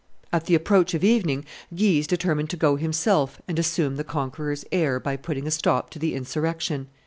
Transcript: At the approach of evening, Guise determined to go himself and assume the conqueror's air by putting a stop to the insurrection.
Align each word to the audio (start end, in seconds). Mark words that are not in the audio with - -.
At 0.33 0.45
the 0.47 0.55
approach 0.55 0.95
of 0.95 1.03
evening, 1.03 1.45
Guise 1.75 2.07
determined 2.07 2.49
to 2.49 2.57
go 2.57 2.75
himself 2.75 3.39
and 3.47 3.59
assume 3.59 3.97
the 3.97 4.03
conqueror's 4.03 4.65
air 4.71 4.99
by 4.99 5.15
putting 5.15 5.45
a 5.45 5.51
stop 5.51 5.91
to 5.91 5.99
the 5.99 6.15
insurrection. 6.15 6.87